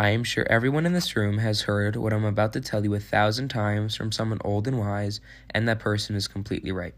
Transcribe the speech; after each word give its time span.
I 0.00 0.10
am 0.10 0.22
sure 0.22 0.46
everyone 0.48 0.86
in 0.86 0.92
this 0.92 1.16
room 1.16 1.38
has 1.38 1.62
heard 1.62 1.96
what 1.96 2.12
I'm 2.12 2.24
about 2.24 2.52
to 2.52 2.60
tell 2.60 2.84
you 2.84 2.94
a 2.94 3.00
thousand 3.00 3.48
times 3.48 3.96
from 3.96 4.12
someone 4.12 4.38
old 4.44 4.68
and 4.68 4.78
wise, 4.78 5.20
and 5.50 5.66
that 5.66 5.80
person 5.80 6.14
is 6.14 6.28
completely 6.28 6.70
right. 6.70 6.94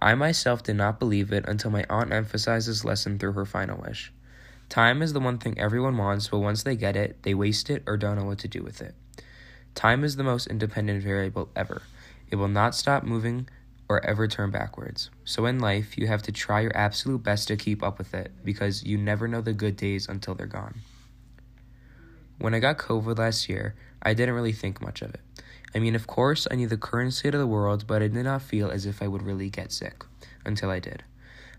I 0.00 0.14
myself 0.14 0.62
did 0.62 0.76
not 0.76 0.98
believe 0.98 1.30
it 1.30 1.44
until 1.46 1.70
my 1.70 1.84
aunt 1.90 2.10
emphasized 2.10 2.66
this 2.66 2.86
lesson 2.86 3.18
through 3.18 3.32
her 3.32 3.44
final 3.44 3.82
wish. 3.82 4.14
Time 4.70 5.02
is 5.02 5.12
the 5.12 5.20
one 5.20 5.36
thing 5.36 5.58
everyone 5.58 5.98
wants, 5.98 6.28
but 6.28 6.38
once 6.38 6.62
they 6.62 6.74
get 6.74 6.96
it, 6.96 7.22
they 7.22 7.34
waste 7.34 7.68
it 7.68 7.82
or 7.86 7.98
don't 7.98 8.16
know 8.16 8.24
what 8.24 8.38
to 8.38 8.48
do 8.48 8.62
with 8.62 8.80
it. 8.80 8.94
Time 9.74 10.02
is 10.02 10.16
the 10.16 10.24
most 10.24 10.46
independent 10.46 11.02
variable 11.02 11.50
ever. 11.54 11.82
It 12.30 12.36
will 12.36 12.48
not 12.48 12.74
stop 12.74 13.02
moving 13.02 13.46
or 13.90 14.02
ever 14.06 14.26
turn 14.26 14.50
backwards. 14.50 15.10
So 15.22 15.44
in 15.44 15.58
life, 15.58 15.98
you 15.98 16.06
have 16.06 16.22
to 16.22 16.32
try 16.32 16.62
your 16.62 16.74
absolute 16.74 17.22
best 17.22 17.48
to 17.48 17.58
keep 17.58 17.82
up 17.82 17.98
with 17.98 18.14
it 18.14 18.32
because 18.42 18.84
you 18.84 18.96
never 18.96 19.28
know 19.28 19.42
the 19.42 19.52
good 19.52 19.76
days 19.76 20.08
until 20.08 20.34
they're 20.34 20.46
gone. 20.46 20.80
When 22.38 22.54
I 22.54 22.60
got 22.60 22.78
COVID 22.78 23.18
last 23.18 23.48
year, 23.48 23.74
I 24.00 24.14
didn't 24.14 24.36
really 24.36 24.52
think 24.52 24.80
much 24.80 25.02
of 25.02 25.12
it. 25.12 25.20
I 25.74 25.80
mean, 25.80 25.96
of 25.96 26.06
course, 26.06 26.46
I 26.50 26.54
knew 26.54 26.68
the 26.68 26.76
current 26.76 27.12
state 27.12 27.34
of 27.34 27.40
the 27.40 27.46
world, 27.48 27.86
but 27.86 28.00
I 28.00 28.06
did 28.06 28.24
not 28.24 28.42
feel 28.42 28.70
as 28.70 28.86
if 28.86 29.02
I 29.02 29.08
would 29.08 29.22
really 29.22 29.50
get 29.50 29.72
sick 29.72 30.04
until 30.44 30.70
I 30.70 30.78
did. 30.78 31.02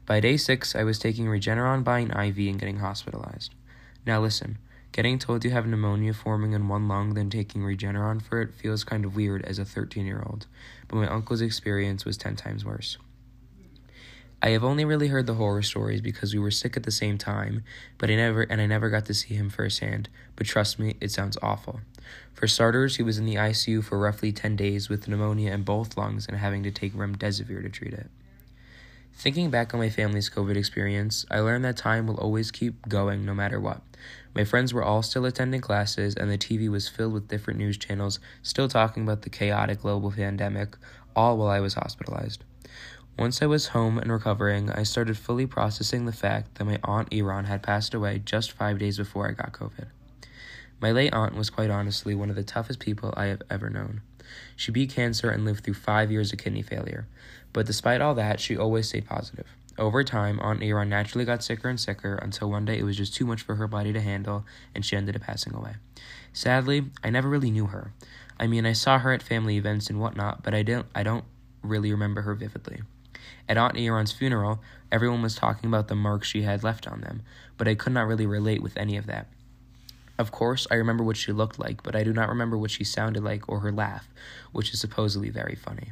By 0.05 0.22
day 0.22 0.38
six, 0.38 0.76
I 0.76 0.84
was 0.84 0.98
taking 0.98 1.26
Regeneron 1.26 1.84
by 1.84 2.00
an 2.00 2.12
IV 2.12 2.38
and 2.48 2.59
getting 2.59 2.80
hospitalized. 2.80 3.53
Now, 4.05 4.22
listen, 4.22 4.58
getting 4.94 5.20
told 5.20 5.44
you 5.44 5.52
have 5.52 5.67
pneumonia 5.67 6.13
forming 6.13 6.53
in 6.53 6.70
one 6.70 6.88
lung, 6.88 7.14
then 7.14 7.30
taking 7.30 7.61
Regeneron 7.61 8.22
for 8.22 8.41
it 8.41 8.53
feels 8.53 8.86
kind 8.86 9.03
of 9.03 9.17
weird 9.17 9.44
as 9.44 9.59
a 9.59 9.66
13 9.66 10.05
year 10.05 10.23
old, 10.25 10.48
but 10.88 10.95
my 10.95 11.08
uncle's 11.08 11.41
experience 11.41 12.05
was 12.05 12.17
10 12.17 12.38
times 12.38 12.64
worse. 12.64 12.98
I 14.41 14.49
have 14.52 14.63
only 14.63 14.85
really 14.85 15.09
heard 15.09 15.27
the 15.27 15.34
horror 15.34 15.61
stories 15.61 15.99
because 15.99 16.34
we 16.34 16.39
were 16.39 16.52
sick 16.52 16.77
at 16.77 16.84
the 16.84 16.91
same 16.91 17.17
time, 17.17 17.63
but 17.97 18.09
I 18.09 18.16
never 18.16 18.43
and 18.43 18.61
I 18.61 18.67
never 18.67 18.89
got 18.89 19.05
to 19.07 19.13
see 19.13 19.34
him 19.34 19.49
firsthand. 19.49 20.07
But 20.38 20.47
trust 20.47 20.80
me, 20.80 20.95
it 21.02 21.11
sounds 21.11 21.38
awful. 21.41 21.81
For 22.34 22.47
starters, 22.47 22.95
he 22.95 23.03
was 23.03 23.17
in 23.17 23.25
the 23.25 23.35
ICU 23.35 23.83
for 23.83 23.99
roughly 23.99 24.31
10 24.31 24.55
days 24.55 24.88
with 24.88 25.09
pneumonia 25.09 25.52
in 25.52 25.64
both 25.64 25.97
lungs 25.97 26.25
and 26.25 26.38
having 26.38 26.64
to 26.64 26.72
take 26.72 26.94
remdesivir 26.94 27.61
to 27.61 27.69
treat 27.69 27.94
it. 27.94 28.09
Thinking 29.11 29.49
back 29.49 29.73
on 29.73 29.81
my 29.81 29.89
family's 29.89 30.30
COVID 30.30 30.55
experience, 30.55 31.25
I 31.30 31.42
learned 31.42 31.66
that 31.66 31.75
time 31.75 32.08
will 32.08 32.17
always 32.17 32.49
keep 32.49 32.88
going 32.88 33.25
no 33.25 33.33
matter 33.33 33.59
what. 33.59 33.81
My 34.33 34.45
friends 34.45 34.73
were 34.73 34.83
all 34.83 35.02
still 35.02 35.25
attending 35.25 35.59
classes, 35.59 36.16
and 36.16 36.31
the 36.31 36.38
TV 36.38 36.69
was 36.69 36.88
filled 36.88 37.11
with 37.11 37.27
different 37.27 37.59
news 37.59 37.77
channels 37.77 38.21
still 38.42 38.69
talking 38.69 39.03
about 39.03 39.23
the 39.23 39.30
chaotic 39.30 39.81
global 39.81 40.11
pandemic, 40.11 40.77
all 41.14 41.38
while 41.38 41.49
I 41.49 41.59
was 41.59 41.73
hospitalized. 41.73 42.45
Once 43.20 43.42
I 43.42 43.48
was 43.48 43.67
home 43.67 43.98
and 43.98 44.09
recovering, 44.09 44.72
I 44.72 44.84
started 44.84 45.17
fully 45.17 45.45
processing 45.45 46.06
the 46.06 46.14
fact 46.14 46.56
that 46.56 46.64
my 46.64 46.80
aunt 46.86 47.12
Iran 47.12 47.44
had 47.44 47.61
passed 47.61 47.94
away 47.94 48.22
just 48.23 48.53
five 48.53 48.80
days 48.80 48.98
before 48.98 49.28
I 49.28 49.34
got 49.34 49.52
COVID. 49.52 49.88
My 50.80 50.94
late 50.94 51.14
aunt 51.14 51.36
was 51.36 51.50
quite 51.50 51.70
honestly 51.70 52.16
one 52.16 52.30
of 52.30 52.38
the 52.38 52.45
toughest 52.45 52.80
people 52.80 53.14
I 53.17 53.26
have 53.26 53.42
ever 53.50 53.70
known. 53.70 54.03
She 54.56 54.72
beat 54.72 54.92
cancer 54.92 55.30
and 55.30 55.44
lived 55.44 55.66
through 55.66 55.73
five 55.73 56.14
years 56.14 56.31
of 56.31 56.39
kidney 56.39 56.61
failure. 56.61 57.09
But 57.52 57.66
despite 57.66 58.00
all 58.00 58.16
that, 58.16 58.39
she 58.39 58.56
always 58.56 58.88
stayed 58.88 59.06
positive. 59.06 59.48
Over 59.78 60.06
time, 60.06 60.39
Aunt 60.39 60.64
Iran 60.64 60.88
naturally 60.88 61.26
got 61.26 61.44
sicker 61.44 61.67
and 61.67 61.78
sicker 61.78 62.16
until 62.16 62.50
one 62.50 62.64
day 62.64 62.80
it 62.80 62.83
was 62.83 62.95
just 62.95 63.14
too 63.14 63.26
much 63.26 63.42
for 63.42 63.56
her 63.56 63.67
body 63.67 63.92
to 63.92 64.00
handle 64.00 64.45
and 64.73 64.86
she 64.86 64.95
ended 64.95 65.17
up 65.17 65.23
passing 65.23 65.54
away. 65.54 65.76
Sadly, 66.31 66.86
I 67.04 67.09
never 67.09 67.28
really 67.28 67.52
knew 67.52 67.66
her. 67.66 67.92
I 68.39 68.48
mean, 68.48 68.66
I 68.66 68.72
saw 68.72 68.98
her 68.98 69.11
at 69.11 69.22
family 69.22 69.58
events 69.58 69.89
and 69.89 70.00
whatnot, 70.00 70.42
but 70.42 70.54
I 70.54 70.64
don't 70.64 70.86
I 70.95 71.04
don't 71.04 71.26
really 71.61 71.92
remember 71.92 72.22
her 72.22 72.33
vividly. 72.33 72.83
At 73.47 73.58
Aunt 73.58 73.77
Iran's 73.77 74.11
funeral, 74.11 74.59
everyone 74.91 75.22
was 75.22 75.35
talking 75.35 75.67
about 75.67 75.88
the 75.88 75.95
marks 75.95 76.27
she 76.27 76.44
had 76.44 76.63
left 76.63 76.88
on 76.88 77.02
them, 77.02 77.22
but 77.58 77.67
I 77.67 77.75
could 77.75 77.94
not 77.94 78.08
really 78.08 78.25
relate 78.25 78.61
with 78.61 78.77
any 78.77 78.97
of 78.97 79.05
that. 79.08 79.27
Of 80.17 80.31
course, 80.31 80.67
I 80.69 80.75
remember 80.75 81.03
what 81.03 81.17
she 81.17 81.31
looked 81.31 81.59
like, 81.59 81.81
but 81.81 81.95
I 81.95 82.03
do 82.03 82.11
not 82.11 82.27
remember 82.27 82.58
what 82.58 82.71
she 82.71 82.83
sounded 82.83 83.23
like 83.23 83.47
or 83.47 83.59
her 83.61 83.71
laugh, 83.71 84.08
which 84.52 84.73
is 84.73 84.80
supposedly 84.80 85.30
very 85.30 85.55
funny. 85.55 85.91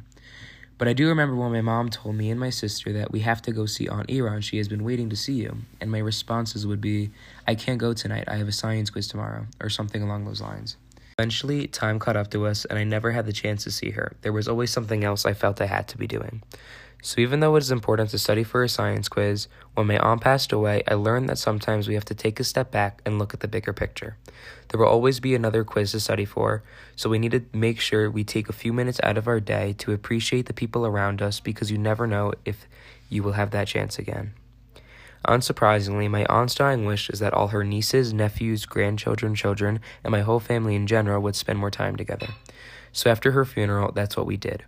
But 0.76 0.86
I 0.86 0.92
do 0.92 1.08
remember 1.08 1.34
when 1.34 1.50
my 1.50 1.60
mom 1.60 1.88
told 1.88 2.14
me 2.14 2.30
and 2.30 2.38
my 2.38 2.50
sister 2.50 2.92
that 2.92 3.10
we 3.10 3.20
have 3.20 3.42
to 3.42 3.52
go 3.52 3.66
see 3.66 3.88
Aunt 3.88 4.08
Iran. 4.08 4.42
She 4.42 4.58
has 4.58 4.68
been 4.68 4.84
waiting 4.84 5.10
to 5.10 5.16
see 5.16 5.32
you. 5.32 5.56
And 5.80 5.90
my 5.90 5.98
responses 5.98 6.68
would 6.68 6.80
be, 6.80 7.10
I 7.48 7.56
can't 7.56 7.78
go 7.78 7.94
tonight. 7.94 8.28
I 8.28 8.36
have 8.36 8.46
a 8.46 8.52
science 8.52 8.88
quiz 8.90 9.08
tomorrow, 9.08 9.46
or 9.60 9.70
something 9.70 10.02
along 10.02 10.24
those 10.24 10.40
lines. 10.40 10.76
Eventually, 11.18 11.66
time 11.66 11.98
caught 11.98 12.16
up 12.16 12.30
to 12.30 12.46
us, 12.46 12.64
and 12.64 12.78
I 12.78 12.84
never 12.84 13.10
had 13.10 13.26
the 13.26 13.32
chance 13.32 13.64
to 13.64 13.72
see 13.72 13.90
her. 13.90 14.12
There 14.22 14.32
was 14.32 14.46
always 14.46 14.70
something 14.70 15.02
else 15.02 15.26
I 15.26 15.34
felt 15.34 15.60
I 15.60 15.66
had 15.66 15.88
to 15.88 15.98
be 15.98 16.06
doing. 16.06 16.42
So, 17.00 17.20
even 17.20 17.38
though 17.38 17.54
it 17.54 17.62
is 17.62 17.70
important 17.70 18.10
to 18.10 18.18
study 18.18 18.42
for 18.42 18.64
a 18.64 18.68
science 18.68 19.08
quiz, 19.08 19.46
when 19.74 19.86
my 19.86 19.98
aunt 19.98 20.20
passed 20.20 20.52
away, 20.52 20.82
I 20.88 20.94
learned 20.94 21.28
that 21.28 21.38
sometimes 21.38 21.86
we 21.86 21.94
have 21.94 22.04
to 22.06 22.14
take 22.14 22.40
a 22.40 22.44
step 22.44 22.72
back 22.72 23.00
and 23.06 23.18
look 23.20 23.32
at 23.32 23.40
the 23.40 23.46
bigger 23.46 23.72
picture. 23.72 24.16
There 24.68 24.80
will 24.80 24.88
always 24.88 25.20
be 25.20 25.36
another 25.36 25.62
quiz 25.62 25.92
to 25.92 26.00
study 26.00 26.24
for, 26.24 26.64
so 26.96 27.08
we 27.08 27.20
need 27.20 27.30
to 27.32 27.44
make 27.52 27.78
sure 27.78 28.10
we 28.10 28.24
take 28.24 28.48
a 28.48 28.52
few 28.52 28.72
minutes 28.72 28.98
out 29.04 29.16
of 29.16 29.28
our 29.28 29.38
day 29.38 29.74
to 29.78 29.92
appreciate 29.92 30.46
the 30.46 30.52
people 30.52 30.84
around 30.84 31.22
us 31.22 31.38
because 31.38 31.70
you 31.70 31.78
never 31.78 32.08
know 32.08 32.32
if 32.44 32.66
you 33.08 33.22
will 33.22 33.32
have 33.32 33.52
that 33.52 33.68
chance 33.68 33.98
again. 33.98 34.32
Unsurprisingly, 35.26 36.10
my 36.10 36.24
aunt's 36.26 36.54
dying 36.54 36.84
wish 36.84 37.10
is 37.10 37.20
that 37.20 37.32
all 37.32 37.48
her 37.48 37.64
nieces, 37.64 38.12
nephews, 38.12 38.66
grandchildren, 38.66 39.34
children, 39.34 39.80
and 40.02 40.10
my 40.10 40.20
whole 40.20 40.40
family 40.40 40.74
in 40.74 40.86
general 40.86 41.22
would 41.22 41.36
spend 41.36 41.58
more 41.60 41.70
time 41.70 41.96
together. 41.96 42.28
So 42.92 43.10
after 43.10 43.32
her 43.32 43.44
funeral, 43.44 43.92
that's 43.92 44.16
what 44.16 44.26
we 44.26 44.36
did. 44.36 44.64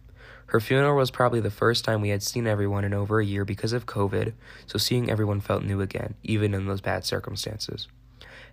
Her 0.50 0.58
funeral 0.58 0.96
was 0.96 1.12
probably 1.12 1.38
the 1.38 1.48
first 1.48 1.84
time 1.84 2.00
we 2.00 2.08
had 2.08 2.24
seen 2.24 2.48
everyone 2.48 2.82
in 2.82 2.92
over 2.92 3.20
a 3.20 3.24
year 3.24 3.44
because 3.44 3.72
of 3.72 3.86
COVID, 3.86 4.32
so 4.66 4.78
seeing 4.78 5.08
everyone 5.08 5.40
felt 5.40 5.62
new 5.62 5.80
again, 5.80 6.14
even 6.24 6.54
in 6.54 6.66
those 6.66 6.80
bad 6.80 7.04
circumstances. 7.04 7.86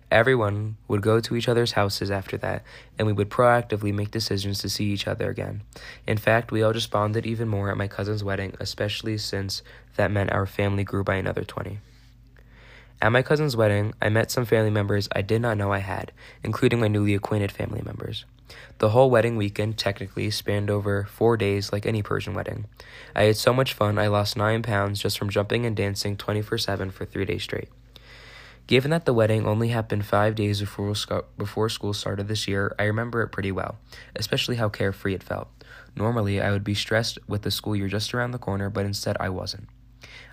Everyone 0.08 0.76
would 0.86 1.02
go 1.02 1.18
to 1.18 1.34
each 1.34 1.48
other's 1.48 1.72
houses 1.72 2.08
after 2.08 2.36
that, 2.36 2.62
and 2.96 3.08
we 3.08 3.12
would 3.12 3.30
proactively 3.30 3.92
make 3.92 4.12
decisions 4.12 4.60
to 4.60 4.68
see 4.68 4.84
each 4.84 5.08
other 5.08 5.28
again. 5.28 5.62
In 6.06 6.18
fact, 6.18 6.52
we 6.52 6.62
all 6.62 6.72
just 6.72 6.92
bonded 6.92 7.26
even 7.26 7.48
more 7.48 7.68
at 7.68 7.76
my 7.76 7.88
cousin's 7.88 8.22
wedding, 8.22 8.54
especially 8.60 9.18
since 9.18 9.62
that 9.96 10.12
meant 10.12 10.30
our 10.30 10.46
family 10.46 10.84
grew 10.84 11.02
by 11.02 11.16
another 11.16 11.42
20. 11.42 11.80
At 13.00 13.12
my 13.12 13.22
cousin's 13.22 13.56
wedding, 13.56 13.94
I 14.02 14.08
met 14.08 14.32
some 14.32 14.44
family 14.44 14.70
members 14.70 15.08
I 15.12 15.22
did 15.22 15.40
not 15.40 15.56
know 15.56 15.72
I 15.72 15.78
had, 15.78 16.10
including 16.42 16.80
my 16.80 16.88
newly 16.88 17.14
acquainted 17.14 17.52
family 17.52 17.80
members. 17.80 18.24
The 18.78 18.88
whole 18.88 19.08
wedding 19.08 19.36
weekend 19.36 19.78
technically 19.78 20.30
spanned 20.32 20.68
over 20.68 21.04
four 21.04 21.36
days 21.36 21.72
like 21.72 21.86
any 21.86 22.02
Persian 22.02 22.34
wedding. 22.34 22.66
I 23.14 23.24
had 23.24 23.36
so 23.36 23.52
much 23.52 23.72
fun 23.72 23.98
I 23.98 24.08
lost 24.08 24.36
nine 24.36 24.62
pounds 24.62 25.00
just 25.00 25.16
from 25.16 25.30
jumping 25.30 25.64
and 25.64 25.76
dancing 25.76 26.16
24 26.16 26.58
7 26.58 26.90
for 26.90 27.04
three 27.04 27.24
days 27.24 27.44
straight. 27.44 27.68
Given 28.66 28.90
that 28.90 29.04
the 29.04 29.14
wedding 29.14 29.46
only 29.46 29.68
happened 29.68 30.04
five 30.04 30.34
days 30.34 30.58
before, 30.60 30.92
before 31.38 31.68
school 31.68 31.94
started 31.94 32.26
this 32.26 32.48
year, 32.48 32.74
I 32.80 32.84
remember 32.84 33.22
it 33.22 33.28
pretty 33.28 33.52
well, 33.52 33.78
especially 34.16 34.56
how 34.56 34.68
carefree 34.68 35.14
it 35.14 35.22
felt. 35.22 35.48
Normally, 35.94 36.40
I 36.40 36.50
would 36.50 36.64
be 36.64 36.74
stressed 36.74 37.18
with 37.28 37.42
the 37.42 37.50
school 37.52 37.76
year 37.76 37.88
just 37.88 38.12
around 38.12 38.32
the 38.32 38.38
corner, 38.38 38.68
but 38.68 38.84
instead 38.84 39.16
I 39.20 39.28
wasn't. 39.28 39.68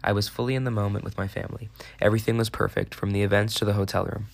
I 0.05 0.11
was 0.11 0.29
fully 0.29 0.53
in 0.53 0.65
the 0.65 0.71
moment 0.71 1.03
with 1.03 1.17
my 1.17 1.27
family. 1.27 1.69
Everything 1.99 2.37
was 2.37 2.51
perfect, 2.51 2.93
from 2.93 3.09
the 3.09 3.23
events 3.23 3.55
to 3.55 3.65
the 3.65 3.73
hotel 3.73 4.05
room. 4.05 4.27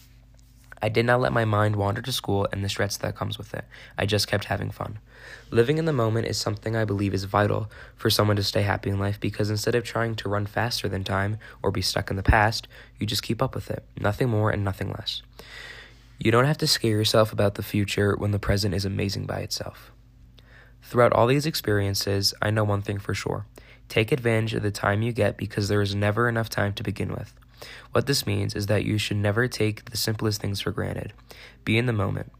I 0.81 0.89
did 0.89 1.05
not 1.05 1.21
let 1.21 1.31
my 1.31 1.45
mind 1.45 1.77
wander 1.77 2.01
to 2.01 2.11
school 2.11 2.45
and 2.51 2.61
the 2.61 2.67
stress 2.67 2.97
that 2.97 3.15
comes 3.15 3.37
with 3.37 3.53
it. 3.53 3.63
I 3.97 4.05
just 4.05 4.27
kept 4.27 4.45
having 4.45 4.69
fun. 4.69 4.99
Living 5.49 5.77
in 5.77 5.85
the 5.85 5.93
moment 5.93 6.27
is 6.27 6.37
something 6.37 6.75
I 6.75 6.83
believe 6.83 7.13
is 7.13 7.23
vital 7.23 7.71
for 7.95 8.09
someone 8.09 8.35
to 8.35 8.43
stay 8.43 8.63
happy 8.63 8.89
in 8.89 8.99
life 8.99 9.17
because 9.17 9.49
instead 9.49 9.73
of 9.73 9.85
trying 9.85 10.15
to 10.15 10.27
run 10.27 10.45
faster 10.45 10.89
than 10.89 11.05
time 11.05 11.37
or 11.63 11.71
be 11.71 11.81
stuck 11.81 12.09
in 12.09 12.17
the 12.17 12.23
past, 12.23 12.67
you 12.99 13.07
just 13.07 13.23
keep 13.23 13.41
up 13.41 13.55
with 13.55 13.71
it. 13.71 13.85
Nothing 13.97 14.27
more 14.27 14.49
and 14.49 14.65
nothing 14.65 14.89
less. 14.89 15.21
You 16.19 16.31
don't 16.31 16.45
have 16.45 16.57
to 16.57 16.67
scare 16.67 16.97
yourself 16.97 17.31
about 17.31 17.55
the 17.55 17.63
future 17.63 18.17
when 18.17 18.31
the 18.31 18.39
present 18.39 18.75
is 18.75 18.83
amazing 18.83 19.25
by 19.25 19.39
itself. 19.39 19.91
Throughout 20.83 21.13
all 21.13 21.27
these 21.27 21.45
experiences, 21.45 22.33
I 22.41 22.49
know 22.49 22.65
one 22.65 22.81
thing 22.81 22.99
for 22.99 23.13
sure. 23.13 23.45
Take 23.91 24.13
advantage 24.13 24.53
of 24.53 24.63
the 24.63 24.71
time 24.71 25.01
you 25.01 25.11
get 25.11 25.35
because 25.35 25.67
there 25.67 25.81
is 25.81 25.93
never 25.93 26.29
enough 26.29 26.47
time 26.47 26.71
to 26.75 26.81
begin 26.81 27.09
with. 27.09 27.33
What 27.91 28.07
this 28.07 28.25
means 28.25 28.55
is 28.55 28.67
that 28.67 28.85
you 28.85 28.97
should 28.97 29.17
never 29.17 29.49
take 29.49 29.83
the 29.83 29.97
simplest 29.97 30.39
things 30.39 30.61
for 30.61 30.71
granted. 30.71 31.11
Be 31.65 31.77
in 31.77 31.87
the 31.87 31.91
moment. 31.91 32.31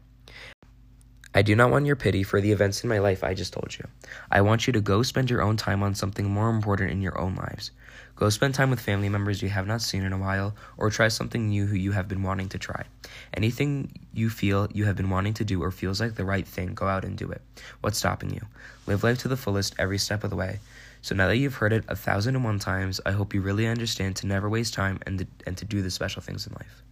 I 1.34 1.40
do 1.40 1.56
not 1.56 1.70
want 1.70 1.86
your 1.86 1.96
pity 1.96 2.22
for 2.22 2.42
the 2.42 2.52
events 2.52 2.82
in 2.82 2.90
my 2.90 2.98
life 2.98 3.24
I 3.24 3.32
just 3.32 3.54
told 3.54 3.74
you. 3.78 3.86
I 4.30 4.42
want 4.42 4.66
you 4.66 4.72
to 4.74 4.82
go 4.82 5.02
spend 5.02 5.30
your 5.30 5.40
own 5.40 5.56
time 5.56 5.82
on 5.82 5.94
something 5.94 6.30
more 6.30 6.50
important 6.50 6.90
in 6.90 7.00
your 7.00 7.18
own 7.18 7.36
lives. 7.36 7.70
Go 8.16 8.28
spend 8.28 8.54
time 8.54 8.68
with 8.68 8.80
family 8.80 9.08
members 9.08 9.40
you 9.40 9.48
have 9.48 9.66
not 9.66 9.80
seen 9.80 10.04
in 10.04 10.12
a 10.12 10.18
while, 10.18 10.54
or 10.76 10.90
try 10.90 11.08
something 11.08 11.48
new 11.48 11.66
who 11.66 11.74
you 11.74 11.92
have 11.92 12.06
been 12.06 12.22
wanting 12.22 12.50
to 12.50 12.58
try. 12.58 12.84
Anything 13.32 13.98
you 14.12 14.28
feel 14.28 14.68
you 14.74 14.84
have 14.84 14.96
been 14.96 15.08
wanting 15.08 15.32
to 15.34 15.44
do 15.44 15.62
or 15.62 15.70
feels 15.70 16.00
like 16.00 16.16
the 16.16 16.24
right 16.24 16.46
thing, 16.46 16.74
go 16.74 16.86
out 16.86 17.04
and 17.04 17.16
do 17.16 17.30
it. 17.30 17.40
What's 17.80 17.98
stopping 17.98 18.34
you? 18.34 18.42
Live 18.86 19.02
life 19.02 19.18
to 19.20 19.28
the 19.28 19.36
fullest 19.36 19.74
every 19.78 19.98
step 19.98 20.24
of 20.24 20.30
the 20.30 20.36
way. 20.36 20.60
So 21.00 21.14
now 21.14 21.28
that 21.28 21.38
you've 21.38 21.54
heard 21.54 21.72
it 21.72 21.84
a 21.88 21.96
thousand 21.96 22.36
and 22.36 22.44
one 22.44 22.58
times, 22.58 23.00
I 23.06 23.12
hope 23.12 23.32
you 23.32 23.40
really 23.40 23.66
understand 23.66 24.16
to 24.16 24.26
never 24.26 24.50
waste 24.50 24.74
time 24.74 25.00
and 25.06 25.20
to, 25.20 25.26
and 25.46 25.56
to 25.56 25.64
do 25.64 25.80
the 25.80 25.90
special 25.90 26.20
things 26.20 26.46
in 26.46 26.52
life. 26.52 26.82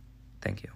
Thank 0.40 0.62
you. 0.62 0.70